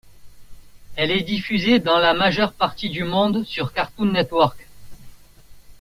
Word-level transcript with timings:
Elle 0.95 1.11
est 1.11 1.21
diffusée 1.21 1.77
dans 1.77 1.99
la 1.99 2.15
majeure 2.15 2.53
partie 2.53 2.89
du 2.89 3.03
monde 3.03 3.45
sur 3.45 3.71
Cartoon 3.71 4.05
Network. 4.11 4.67